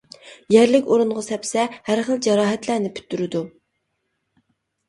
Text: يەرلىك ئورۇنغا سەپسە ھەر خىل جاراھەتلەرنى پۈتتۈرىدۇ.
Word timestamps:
يەرلىك 0.53 0.87
ئورۇنغا 0.93 1.23
سەپسە 1.27 1.65
ھەر 1.89 2.03
خىل 2.07 2.21
جاراھەتلەرنى 2.29 2.93
پۈتتۈرىدۇ. 2.97 3.43